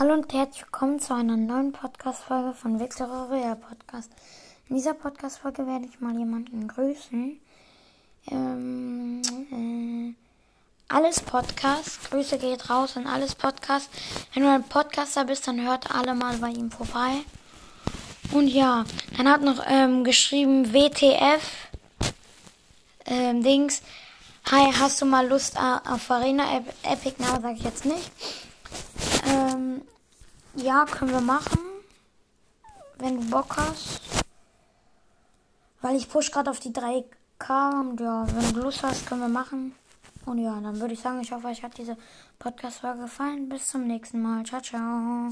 [0.00, 4.10] Hallo und herzlich willkommen zu einer neuen Podcast-Folge von Wechselrohr Real Podcast.
[4.70, 7.38] In dieser Podcast-Folge werde ich mal jemanden grüßen.
[8.30, 9.22] Ähm,
[9.52, 10.14] äh,
[10.88, 12.10] alles Podcast.
[12.10, 13.90] Grüße geht raus an alles Podcast.
[14.32, 17.16] Wenn du ein Podcaster bist, dann hört alle mal bei ihm vorbei.
[18.32, 18.86] Und ja,
[19.18, 21.42] dann hat noch ähm, geschrieben WTF
[23.04, 23.82] ähm, Dings.
[24.50, 27.38] Hi, hast du mal Lust auf Arena Epic Now?
[27.42, 28.10] Sag ich jetzt nicht.
[30.54, 31.58] Ja, können wir machen.
[32.98, 34.00] Wenn du Bock hast.
[35.80, 39.28] Weil ich push gerade auf die 3K und ja, wenn du Lust hast, können wir
[39.28, 39.74] machen.
[40.26, 41.96] Und ja, dann würde ich sagen, ich hoffe, euch hat diese
[42.38, 43.48] Podcast-Folge gefallen.
[43.48, 44.44] Bis zum nächsten Mal.
[44.44, 45.30] Ciao, ciao.